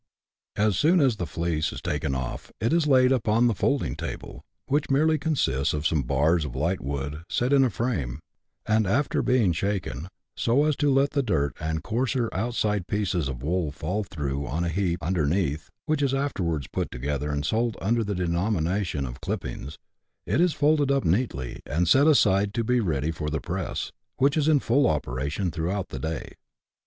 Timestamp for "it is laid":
2.59-3.11